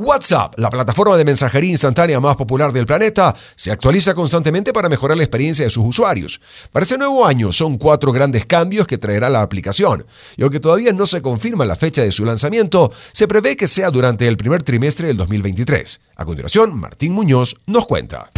WhatsApp, 0.00 0.54
la 0.56 0.70
plataforma 0.70 1.14
de 1.18 1.26
mensajería 1.26 1.72
instantánea 1.72 2.20
más 2.20 2.34
popular 2.34 2.72
del 2.72 2.86
planeta, 2.86 3.36
se 3.54 3.70
actualiza 3.70 4.14
constantemente 4.14 4.72
para 4.72 4.88
mejorar 4.88 5.18
la 5.18 5.24
experiencia 5.24 5.66
de 5.66 5.70
sus 5.70 5.84
usuarios. 5.84 6.40
Para 6.72 6.84
este 6.84 6.96
nuevo 6.96 7.26
año 7.26 7.52
son 7.52 7.76
cuatro 7.76 8.10
grandes 8.10 8.46
cambios 8.46 8.86
que 8.86 8.96
traerá 8.96 9.28
la 9.28 9.42
aplicación, 9.42 10.06
y 10.38 10.42
aunque 10.42 10.58
todavía 10.58 10.94
no 10.94 11.04
se 11.04 11.20
confirma 11.20 11.66
la 11.66 11.76
fecha 11.76 12.02
de 12.02 12.12
su 12.12 12.24
lanzamiento, 12.24 12.90
se 13.12 13.28
prevé 13.28 13.56
que 13.56 13.66
sea 13.66 13.90
durante 13.90 14.26
el 14.26 14.38
primer 14.38 14.62
trimestre 14.62 15.08
del 15.08 15.18
2023. 15.18 16.00
A 16.16 16.24
continuación, 16.24 16.80
Martín 16.80 17.12
Muñoz 17.12 17.56
nos 17.66 17.86
cuenta. 17.86 18.30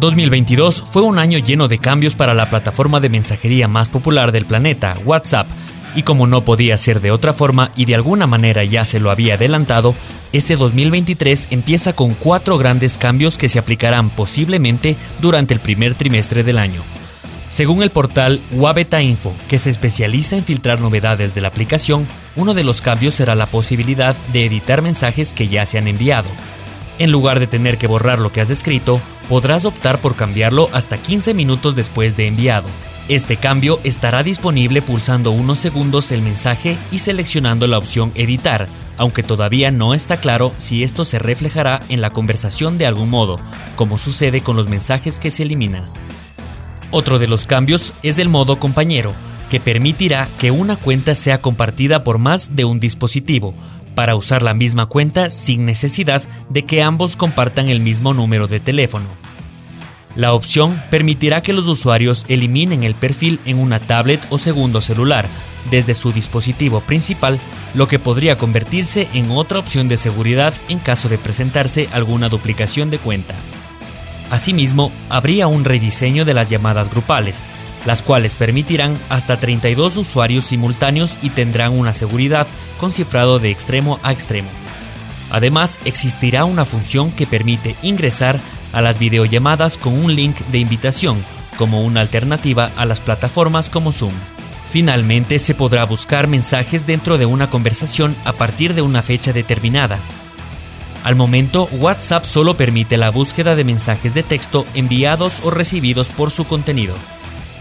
2022 0.00 0.80
fue 0.80 1.02
un 1.02 1.18
año 1.18 1.38
lleno 1.38 1.68
de 1.68 1.78
cambios 1.78 2.14
para 2.14 2.32
la 2.32 2.48
plataforma 2.48 3.00
de 3.00 3.10
mensajería 3.10 3.68
más 3.68 3.90
popular 3.90 4.32
del 4.32 4.46
planeta, 4.46 4.96
WhatsApp, 5.04 5.46
y 5.94 6.02
como 6.02 6.26
no 6.26 6.44
podía 6.44 6.76
ser 6.78 7.00
de 7.00 7.10
otra 7.10 7.32
forma 7.32 7.70
y 7.76 7.84
de 7.84 7.94
alguna 7.94 8.26
manera 8.26 8.64
ya 8.64 8.84
se 8.84 9.00
lo 9.00 9.10
había 9.10 9.34
adelantado, 9.34 9.94
este 10.32 10.56
2023 10.56 11.48
empieza 11.50 11.92
con 11.92 12.14
cuatro 12.14 12.56
grandes 12.56 12.96
cambios 12.96 13.36
que 13.36 13.48
se 13.48 13.58
aplicarán 13.58 14.10
posiblemente 14.10 14.96
durante 15.20 15.54
el 15.54 15.60
primer 15.60 15.94
trimestre 15.94 16.44
del 16.44 16.58
año. 16.58 16.82
Según 17.48 17.82
el 17.82 17.90
portal 17.90 18.40
Wabeta 18.52 19.02
Info, 19.02 19.34
que 19.48 19.58
se 19.58 19.70
especializa 19.70 20.36
en 20.36 20.44
filtrar 20.44 20.80
novedades 20.80 21.34
de 21.34 21.40
la 21.40 21.48
aplicación, 21.48 22.06
uno 22.36 22.54
de 22.54 22.62
los 22.62 22.80
cambios 22.80 23.16
será 23.16 23.34
la 23.34 23.46
posibilidad 23.46 24.14
de 24.32 24.46
editar 24.46 24.82
mensajes 24.82 25.32
que 25.32 25.48
ya 25.48 25.66
se 25.66 25.76
han 25.76 25.88
enviado. 25.88 26.28
En 27.00 27.10
lugar 27.10 27.40
de 27.40 27.48
tener 27.48 27.76
que 27.76 27.88
borrar 27.88 28.20
lo 28.20 28.30
que 28.30 28.40
has 28.40 28.50
escrito, 28.50 29.00
podrás 29.28 29.64
optar 29.64 29.98
por 29.98 30.14
cambiarlo 30.14 30.68
hasta 30.72 30.96
15 30.96 31.34
minutos 31.34 31.74
después 31.74 32.16
de 32.16 32.28
enviado. 32.28 32.68
Este 33.10 33.36
cambio 33.36 33.80
estará 33.82 34.22
disponible 34.22 34.82
pulsando 34.82 35.32
unos 35.32 35.58
segundos 35.58 36.12
el 36.12 36.22
mensaje 36.22 36.78
y 36.92 37.00
seleccionando 37.00 37.66
la 37.66 37.76
opción 37.76 38.12
Editar, 38.14 38.68
aunque 38.96 39.24
todavía 39.24 39.72
no 39.72 39.94
está 39.94 40.18
claro 40.18 40.54
si 40.58 40.84
esto 40.84 41.04
se 41.04 41.18
reflejará 41.18 41.80
en 41.88 42.02
la 42.02 42.10
conversación 42.10 42.78
de 42.78 42.86
algún 42.86 43.10
modo, 43.10 43.40
como 43.74 43.98
sucede 43.98 44.42
con 44.42 44.54
los 44.54 44.68
mensajes 44.68 45.18
que 45.18 45.32
se 45.32 45.42
eliminan. 45.42 45.90
Otro 46.92 47.18
de 47.18 47.26
los 47.26 47.46
cambios 47.46 47.94
es 48.04 48.20
el 48.20 48.28
modo 48.28 48.60
compañero, 48.60 49.12
que 49.50 49.58
permitirá 49.58 50.28
que 50.38 50.52
una 50.52 50.76
cuenta 50.76 51.16
sea 51.16 51.40
compartida 51.40 52.04
por 52.04 52.18
más 52.18 52.54
de 52.54 52.64
un 52.64 52.78
dispositivo, 52.78 53.56
para 53.96 54.14
usar 54.14 54.44
la 54.44 54.54
misma 54.54 54.86
cuenta 54.86 55.30
sin 55.30 55.64
necesidad 55.64 56.22
de 56.48 56.64
que 56.64 56.80
ambos 56.80 57.16
compartan 57.16 57.70
el 57.70 57.80
mismo 57.80 58.14
número 58.14 58.46
de 58.46 58.60
teléfono. 58.60 59.19
La 60.16 60.32
opción 60.32 60.82
permitirá 60.90 61.40
que 61.40 61.52
los 61.52 61.68
usuarios 61.68 62.24
eliminen 62.28 62.82
el 62.82 62.94
perfil 62.94 63.38
en 63.44 63.58
una 63.58 63.78
tablet 63.78 64.26
o 64.30 64.38
segundo 64.38 64.80
celular 64.80 65.26
desde 65.70 65.94
su 65.94 66.12
dispositivo 66.12 66.80
principal, 66.80 67.38
lo 67.74 67.86
que 67.86 67.98
podría 67.98 68.36
convertirse 68.36 69.08
en 69.14 69.30
otra 69.30 69.58
opción 69.58 69.88
de 69.88 69.96
seguridad 69.96 70.54
en 70.68 70.78
caso 70.78 71.08
de 71.08 71.18
presentarse 71.18 71.88
alguna 71.92 72.28
duplicación 72.28 72.90
de 72.90 72.98
cuenta. 72.98 73.34
Asimismo, 74.30 74.90
habría 75.08 75.48
un 75.48 75.64
rediseño 75.64 76.24
de 76.24 76.34
las 76.34 76.48
llamadas 76.48 76.90
grupales, 76.90 77.42
las 77.86 78.02
cuales 78.02 78.34
permitirán 78.34 78.96
hasta 79.08 79.38
32 79.38 79.96
usuarios 79.96 80.44
simultáneos 80.44 81.18
y 81.22 81.30
tendrán 81.30 81.72
una 81.72 81.92
seguridad 81.92 82.46
con 82.78 82.92
cifrado 82.92 83.38
de 83.38 83.50
extremo 83.50 83.98
a 84.02 84.12
extremo. 84.12 84.48
Además, 85.30 85.78
existirá 85.84 86.44
una 86.44 86.64
función 86.64 87.12
que 87.12 87.26
permite 87.26 87.76
ingresar 87.82 88.40
a 88.72 88.80
las 88.80 88.98
videollamadas 88.98 89.78
con 89.78 89.92
un 89.92 90.14
link 90.14 90.36
de 90.52 90.58
invitación, 90.58 91.22
como 91.56 91.82
una 91.82 92.00
alternativa 92.00 92.70
a 92.76 92.84
las 92.84 93.00
plataformas 93.00 93.70
como 93.70 93.92
Zoom. 93.92 94.12
Finalmente, 94.70 95.38
se 95.38 95.54
podrá 95.54 95.84
buscar 95.84 96.28
mensajes 96.28 96.86
dentro 96.86 97.18
de 97.18 97.26
una 97.26 97.50
conversación 97.50 98.14
a 98.24 98.32
partir 98.32 98.74
de 98.74 98.82
una 98.82 99.02
fecha 99.02 99.32
determinada. 99.32 99.98
Al 101.02 101.16
momento, 101.16 101.68
WhatsApp 101.72 102.24
solo 102.24 102.56
permite 102.56 102.96
la 102.96 103.10
búsqueda 103.10 103.56
de 103.56 103.64
mensajes 103.64 104.14
de 104.14 104.22
texto 104.22 104.66
enviados 104.74 105.40
o 105.44 105.50
recibidos 105.50 106.08
por 106.08 106.30
su 106.30 106.44
contenido. 106.44 106.94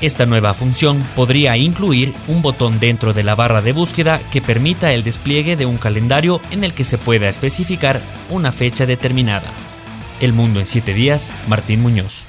Esta 0.00 0.26
nueva 0.26 0.54
función 0.54 1.02
podría 1.14 1.56
incluir 1.56 2.12
un 2.28 2.42
botón 2.42 2.78
dentro 2.80 3.12
de 3.12 3.22
la 3.22 3.34
barra 3.34 3.62
de 3.62 3.72
búsqueda 3.72 4.20
que 4.32 4.42
permita 4.42 4.92
el 4.92 5.02
despliegue 5.02 5.56
de 5.56 5.66
un 5.66 5.78
calendario 5.78 6.40
en 6.50 6.64
el 6.64 6.74
que 6.74 6.84
se 6.84 6.98
pueda 6.98 7.28
especificar 7.28 8.00
una 8.30 8.52
fecha 8.52 8.86
determinada. 8.86 9.50
El 10.20 10.32
Mundo 10.32 10.60
en 10.60 10.66
7 10.66 10.94
días, 10.94 11.34
Martín 11.48 11.82
Muñoz. 11.82 12.24